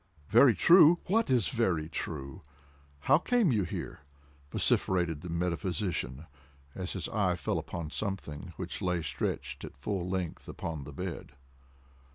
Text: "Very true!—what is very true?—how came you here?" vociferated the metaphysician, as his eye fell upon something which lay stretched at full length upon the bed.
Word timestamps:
"Very 0.29 0.55
true!—what 0.55 1.29
is 1.29 1.49
very 1.49 1.87
true?—how 1.87 3.19
came 3.19 3.51
you 3.51 3.61
here?" 3.63 3.99
vociferated 4.51 5.21
the 5.21 5.29
metaphysician, 5.29 6.25
as 6.73 6.93
his 6.93 7.07
eye 7.09 7.35
fell 7.35 7.59
upon 7.59 7.91
something 7.91 8.51
which 8.57 8.81
lay 8.81 9.03
stretched 9.03 9.63
at 9.63 9.77
full 9.77 10.09
length 10.09 10.49
upon 10.49 10.85
the 10.85 10.91
bed. 10.93 11.33